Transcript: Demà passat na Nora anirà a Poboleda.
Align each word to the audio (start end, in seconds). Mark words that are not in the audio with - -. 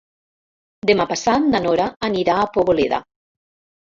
Demà 0.89 1.05
passat 1.11 1.43
na 1.51 1.61
Nora 1.65 1.85
anirà 2.09 2.37
a 2.39 2.47
Poboleda. 2.57 3.03